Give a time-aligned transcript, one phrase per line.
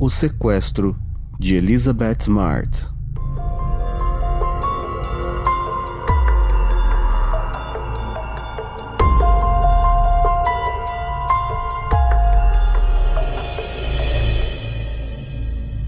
[0.00, 0.96] O sequestro
[1.38, 2.88] de Elizabeth Smart.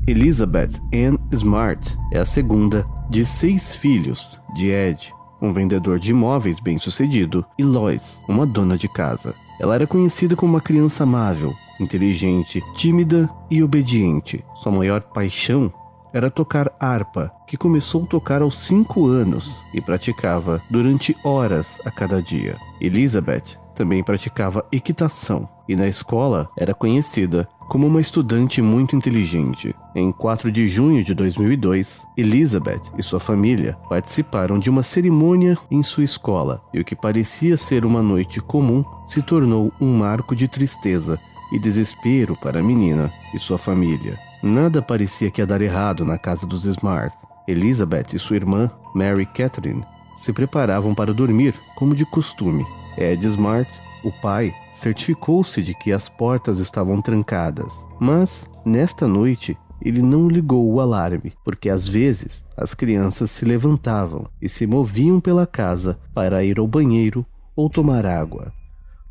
[0.06, 5.12] Elizabeth Ann Smart é a segunda de seis filhos de Ed,
[5.42, 9.34] um vendedor de imóveis bem-sucedido, e Lois, uma dona de casa.
[9.58, 14.44] Ela era conhecida como uma criança amável, inteligente, tímida e obediente.
[14.62, 15.72] Sua maior paixão
[16.12, 21.90] era tocar harpa, que começou a tocar aos cinco anos e praticava durante horas a
[21.90, 22.56] cada dia.
[22.80, 29.74] Elizabeth também praticava equitação e na escola era conhecida como uma estudante muito inteligente.
[29.98, 35.82] Em 4 de junho de 2002, Elizabeth e sua família participaram de uma cerimônia em
[35.82, 40.46] sua escola e o que parecia ser uma noite comum se tornou um marco de
[40.48, 41.18] tristeza
[41.50, 44.18] e desespero para a menina e sua família.
[44.42, 47.16] Nada parecia que ia dar errado na casa dos Smart.
[47.48, 49.82] Elizabeth e sua irmã, Mary Catherine,
[50.14, 52.66] se preparavam para dormir, como de costume.
[52.98, 53.70] Ed Smart,
[54.04, 57.86] o pai, certificou-se de que as portas estavam trancadas.
[57.98, 59.56] Mas, nesta noite,
[59.86, 65.20] ele não ligou o alarme, porque às vezes as crianças se levantavam e se moviam
[65.20, 68.52] pela casa para ir ao banheiro ou tomar água.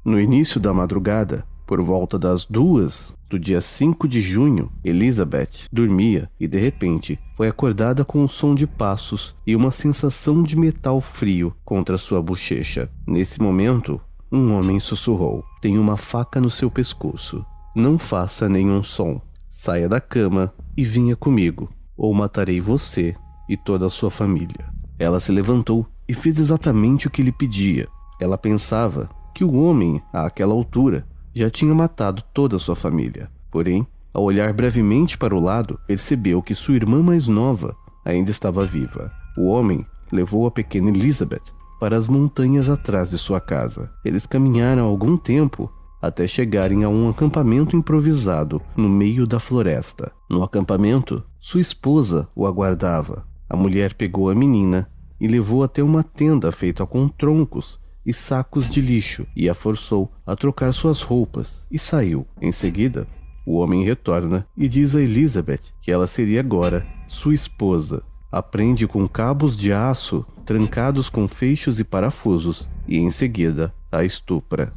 [0.04, 6.30] No início da madrugada, por volta das duas do dia 5 de junho, Elizabeth dormia
[6.38, 11.00] e de repente foi acordada com um som de passos e uma sensação de metal
[11.00, 12.92] frio contra sua bochecha.
[13.08, 17.46] Nesse momento, um homem sussurrou: Tem uma faca no seu pescoço.
[17.74, 19.22] Não faça nenhum som.
[19.50, 23.14] Saia da cama e venha comigo, ou matarei você
[23.48, 24.74] e toda a sua família.
[24.98, 27.88] Ela se levantou e fez exatamente o que lhe pedia.
[28.20, 33.30] Ela pensava que o homem, àquela altura, já tinha matado toda a sua família.
[33.52, 38.66] Porém, ao olhar brevemente para o lado, percebeu que sua irmã mais nova ainda estava
[38.66, 39.12] viva.
[39.38, 41.44] O homem levou a pequena Elizabeth
[41.80, 43.92] para as montanhas atrás de sua casa.
[44.06, 45.70] Eles caminharam algum tempo
[46.06, 50.12] até chegarem a um acampamento improvisado no meio da floresta.
[50.30, 53.26] No acampamento, sua esposa o aguardava.
[53.50, 54.90] A mulher pegou a menina
[55.20, 60.12] e levou até uma tenda feita com troncos e sacos de lixo e a forçou
[60.26, 62.26] a trocar suas roupas e saiu.
[62.42, 63.08] Em seguida,
[63.46, 68.04] o homem retorna e diz a Elizabeth que ela seria agora sua esposa.
[68.32, 74.74] Aprende com cabos de aço trancados com fechos e parafusos e em seguida a estupra.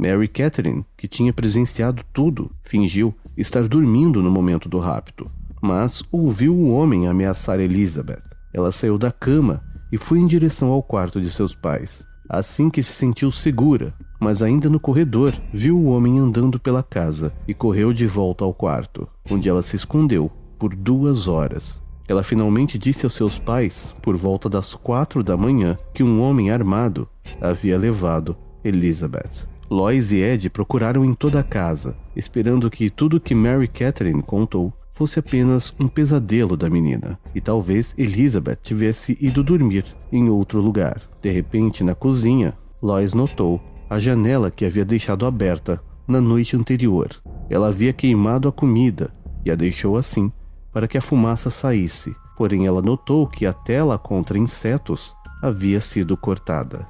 [0.00, 5.26] Mary Catherine, que tinha presenciado tudo, fingiu estar dormindo no momento do rapto,
[5.60, 8.24] mas ouviu o homem ameaçar Elizabeth.
[8.50, 9.62] Ela saiu da cama
[9.92, 12.02] e foi em direção ao quarto de seus pais.
[12.26, 17.30] Assim que se sentiu segura, mas ainda no corredor, viu o homem andando pela casa
[17.46, 21.78] e correu de volta ao quarto, onde ela se escondeu por duas horas.
[22.08, 26.50] Ela finalmente disse aos seus pais, por volta das quatro da manhã, que um homem
[26.50, 27.06] armado
[27.38, 28.34] havia levado
[28.64, 29.49] Elizabeth.
[29.70, 34.72] Lois e Ed procuraram em toda a casa, esperando que tudo que Mary Catherine contou
[34.92, 41.00] fosse apenas um pesadelo da menina, e talvez Elizabeth tivesse ido dormir em outro lugar.
[41.22, 47.08] De repente, na cozinha, Lois notou a janela que havia deixado aberta na noite anterior.
[47.48, 49.14] Ela havia queimado a comida
[49.44, 50.32] e a deixou assim
[50.72, 52.14] para que a fumaça saísse.
[52.36, 56.86] Porém, ela notou que a tela contra insetos havia sido cortada.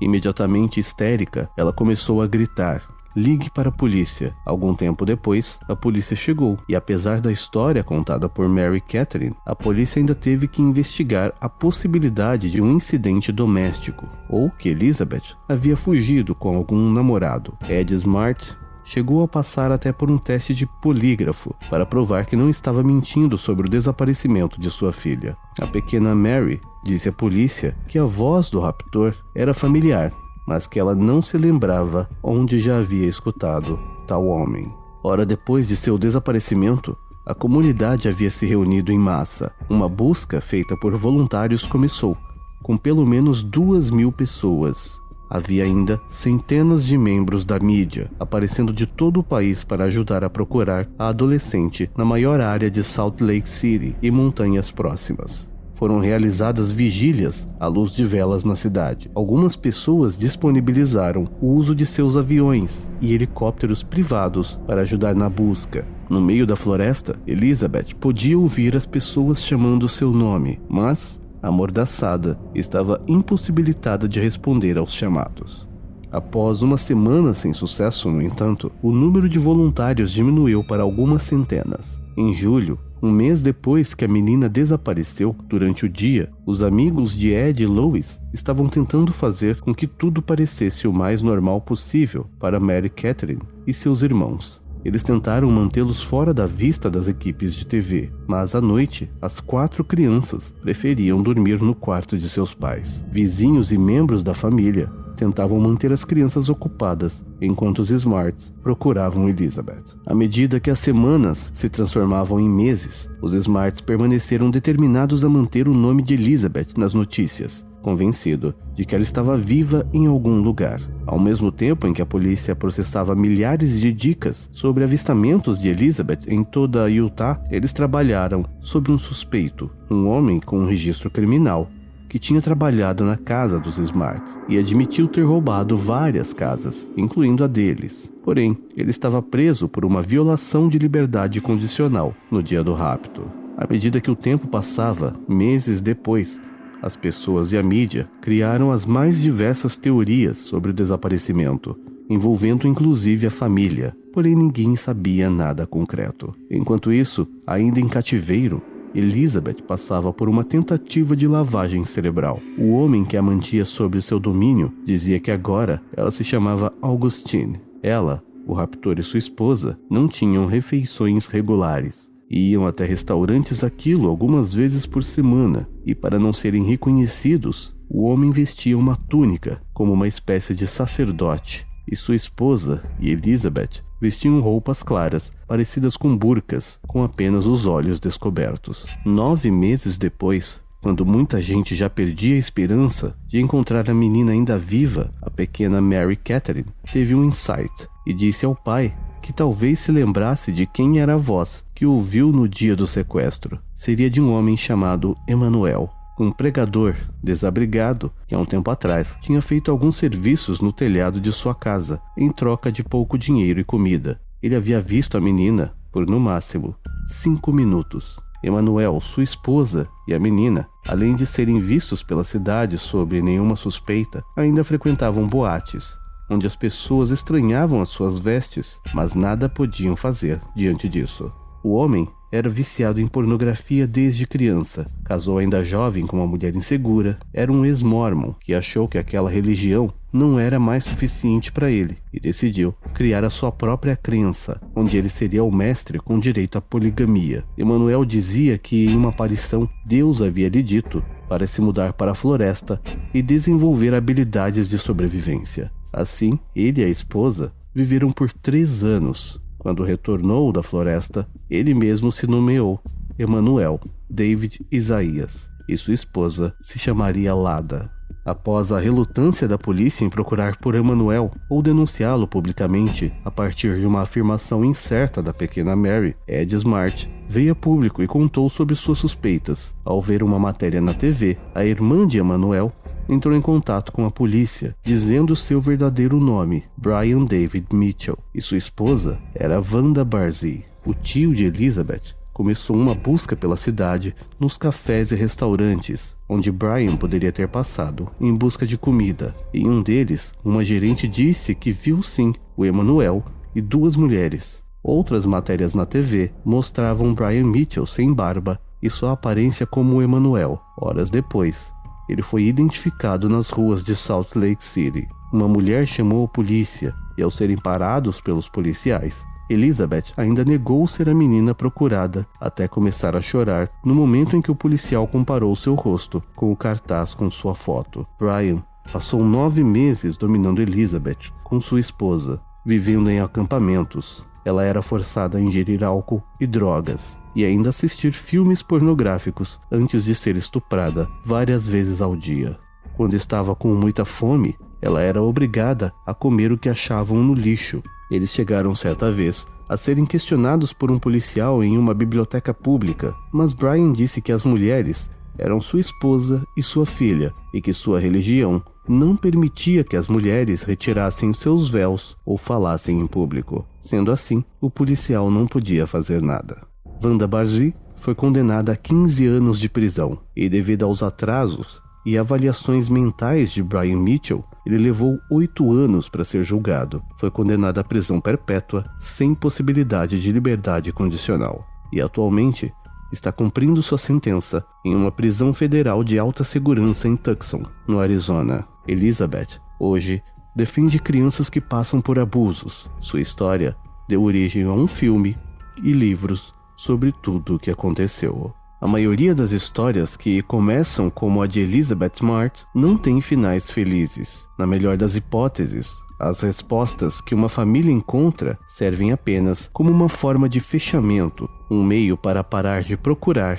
[0.00, 2.82] Imediatamente histérica, ela começou a gritar,
[3.16, 4.36] ligue para a polícia.
[4.44, 9.56] Algum tempo depois, a polícia chegou e, apesar da história contada por Mary Catherine, a
[9.56, 15.76] polícia ainda teve que investigar a possibilidade de um incidente doméstico ou que Elizabeth havia
[15.76, 17.56] fugido com algum namorado.
[17.66, 18.54] Ed Smart
[18.86, 23.36] chegou a passar até por um teste de polígrafo para provar que não estava mentindo
[23.36, 25.36] sobre o desaparecimento de sua filha.
[25.60, 30.10] A pequena Mary disse à polícia que a voz do raptor era familiar
[30.46, 34.72] mas que ela não se lembrava onde já havia escutado tal homem.
[35.02, 36.96] Hora depois de seu desaparecimento,
[37.26, 39.52] a comunidade havia se reunido em massa.
[39.68, 42.16] Uma busca feita por voluntários começou,
[42.62, 45.00] com pelo menos duas mil pessoas.
[45.28, 50.30] Havia ainda centenas de membros da mídia aparecendo de todo o país para ajudar a
[50.30, 56.72] procurar a adolescente na maior área de Salt Lake City e montanhas próximas foram realizadas
[56.72, 59.10] vigílias à luz de velas na cidade.
[59.14, 65.86] Algumas pessoas disponibilizaram o uso de seus aviões e helicópteros privados para ajudar na busca.
[66.08, 73.00] No meio da floresta, Elizabeth podia ouvir as pessoas chamando seu nome, mas, amordaçada, estava
[73.06, 75.68] impossibilitada de responder aos chamados.
[76.10, 82.00] Após uma semana sem sucesso, no entanto, o número de voluntários diminuiu para algumas centenas.
[82.16, 87.32] Em julho, um mês depois que a menina desapareceu, durante o dia, os amigos de
[87.32, 92.58] Ed e Lois estavam tentando fazer com que tudo parecesse o mais normal possível para
[92.58, 94.62] Mary Catherine e seus irmãos.
[94.86, 99.82] Eles tentaram mantê-los fora da vista das equipes de TV, mas à noite, as quatro
[99.82, 103.04] crianças preferiam dormir no quarto de seus pais.
[103.10, 109.96] Vizinhos e membros da família tentavam manter as crianças ocupadas, enquanto os Smarts procuravam Elizabeth.
[110.06, 115.66] À medida que as semanas se transformavam em meses, os Smarts permaneceram determinados a manter
[115.66, 120.80] o nome de Elizabeth nas notícias, convencido de que ela estava viva em algum lugar.
[121.06, 126.26] Ao mesmo tempo em que a polícia processava milhares de dicas sobre avistamentos de Elizabeth
[126.26, 131.70] em toda Utah, eles trabalharam sobre um suspeito, um homem com um registro criminal
[132.08, 137.46] que tinha trabalhado na casa dos Smarts e admitiu ter roubado várias casas, incluindo a
[137.46, 138.10] deles.
[138.24, 143.22] Porém, ele estava preso por uma violação de liberdade condicional no dia do rapto.
[143.56, 146.40] À medida que o tempo passava, meses depois,
[146.86, 151.76] as pessoas e a mídia criaram as mais diversas teorias sobre o desaparecimento,
[152.08, 156.32] envolvendo inclusive a família, porém ninguém sabia nada concreto.
[156.48, 158.62] Enquanto isso, ainda em cativeiro,
[158.94, 162.40] Elizabeth passava por uma tentativa de lavagem cerebral.
[162.56, 167.60] O homem que a mantinha sob seu domínio dizia que agora ela se chamava Augustine.
[167.82, 172.14] Ela, o raptor e sua esposa não tinham refeições regulares.
[172.30, 178.30] Iam até restaurantes aquilo algumas vezes por semana, e para não serem reconhecidos, o homem
[178.30, 184.82] vestia uma túnica como uma espécie de sacerdote, e sua esposa e Elizabeth vestiam roupas
[184.82, 188.86] claras, parecidas com burcas, com apenas os olhos descobertos.
[189.04, 194.58] Nove meses depois, quando muita gente já perdia a esperança de encontrar a menina ainda
[194.58, 198.94] viva, a pequena Mary Catherine teve um insight e disse ao pai
[199.26, 203.58] que talvez se lembrasse de quem era a voz que ouviu no dia do sequestro.
[203.74, 209.42] Seria de um homem chamado Emanuel, um pregador desabrigado que há um tempo atrás tinha
[209.42, 214.20] feito alguns serviços no telhado de sua casa em troca de pouco dinheiro e comida.
[214.40, 216.76] Ele havia visto a menina por no máximo
[217.08, 218.20] cinco minutos.
[218.44, 224.22] Emanuel, sua esposa e a menina, além de serem vistos pela cidade sob nenhuma suspeita,
[224.36, 230.88] ainda frequentavam boates, onde as pessoas estranhavam as suas vestes, mas nada podiam fazer diante
[230.88, 231.30] disso.
[231.62, 234.86] O homem era viciado em pornografia desde criança.
[235.04, 237.18] Casou ainda jovem com uma mulher insegura.
[237.32, 242.18] Era um ex-mormon que achou que aquela religião não era mais suficiente para ele e
[242.18, 247.44] decidiu criar a sua própria crença, onde ele seria o mestre com direito à poligamia.
[247.56, 252.14] Emanuel dizia que em uma aparição Deus havia lhe dito para se mudar para a
[252.14, 252.80] floresta
[253.12, 255.70] e desenvolver habilidades de sobrevivência.
[255.96, 262.12] Assim, ele e a esposa viveram por três anos quando retornou da floresta, ele mesmo
[262.12, 262.78] se nomeou
[263.18, 267.95] Emanuel David Isaías e sua esposa se chamaria Lada.
[268.26, 273.86] Após a relutância da polícia em procurar por Emanuel ou denunciá-lo publicamente a partir de
[273.86, 278.98] uma afirmação incerta da pequena Mary, Ed Smart veio a público e contou sobre suas
[278.98, 279.72] suspeitas.
[279.84, 282.72] Ao ver uma matéria na TV, a irmã de Emanuel
[283.08, 288.58] entrou em contato com a polícia, dizendo seu verdadeiro nome, Brian David Mitchell, e sua
[288.58, 290.64] esposa era Wanda Barzee.
[290.84, 296.94] O tio de Elizabeth começou uma busca pela cidade nos cafés e restaurantes onde Brian
[296.94, 299.34] poderia ter passado em busca de comida.
[299.54, 303.24] Em um deles, uma gerente disse que viu sim o Emanuel
[303.54, 304.62] e duas mulheres.
[304.82, 310.60] Outras matérias na TV mostravam Brian Mitchell sem barba e sua aparência como Emanuel.
[310.76, 311.72] Horas depois,
[312.06, 315.08] ele foi identificado nas ruas de Salt Lake City.
[315.32, 321.08] Uma mulher chamou a polícia e, ao serem parados pelos policiais, Elizabeth ainda negou ser
[321.08, 325.74] a menina procurada, até começar a chorar no momento em que o policial comparou seu
[325.74, 328.06] rosto com o cartaz com sua foto.
[328.18, 328.62] Brian
[328.92, 334.26] passou nove meses dominando Elizabeth com sua esposa, vivendo em acampamentos.
[334.44, 340.14] Ela era forçada a ingerir álcool e drogas e ainda assistir filmes pornográficos antes de
[340.14, 342.58] ser estuprada várias vezes ao dia.
[342.96, 347.82] Quando estava com muita fome, ela era obrigada a comer o que achavam no lixo
[348.10, 353.52] eles chegaram certa vez a serem questionados por um policial em uma biblioteca pública, mas
[353.52, 358.62] Brian disse que as mulheres eram sua esposa e sua filha e que sua religião
[358.88, 363.66] não permitia que as mulheres retirassem seus véus ou falassem em público.
[363.80, 366.62] Sendo assim, o policial não podia fazer nada.
[367.02, 372.88] Wanda Bargi foi condenada a 15 anos de prisão e, devido aos atrasos e avaliações
[372.88, 377.02] mentais de Brian Mitchell, ele levou oito anos para ser julgado.
[377.16, 381.66] Foi condenado à prisão perpétua sem possibilidade de liberdade condicional.
[381.92, 382.72] E atualmente
[383.12, 388.64] está cumprindo sua sentença em uma prisão federal de alta segurança em Tucson, no Arizona.
[388.86, 390.22] Elizabeth, hoje,
[390.54, 392.88] defende crianças que passam por abusos.
[393.00, 393.76] Sua história
[394.08, 395.36] deu origem a um filme
[395.82, 398.54] e livros sobre tudo o que aconteceu.
[398.86, 404.46] A maioria das histórias que começam como a de Elizabeth Smart não tem finais felizes.
[404.56, 410.48] Na melhor das hipóteses, as respostas que uma família encontra servem apenas como uma forma
[410.48, 413.58] de fechamento, um meio para parar de procurar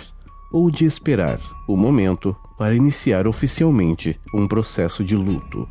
[0.50, 5.68] ou de esperar o momento para iniciar oficialmente um processo de luto.